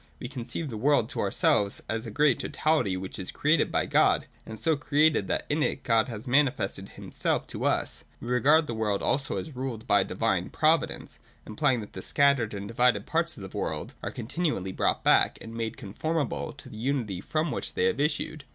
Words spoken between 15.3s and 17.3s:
and made conformable, to the unity